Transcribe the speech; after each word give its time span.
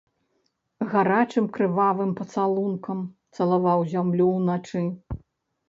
Гарачым 0.93 1.45
крывавым 1.57 2.15
пацалункам 2.21 2.99
цалаваў 3.39 3.87
зямлю 3.95 4.27
ўначы. 4.37 4.85